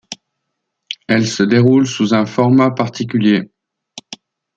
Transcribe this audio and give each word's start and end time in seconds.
Elle 1.07 1.27
se 1.27 1.43
déroule 1.43 1.85
sous 1.85 2.15
un 2.15 2.25
format 2.25 2.71
particulier. 2.71 3.51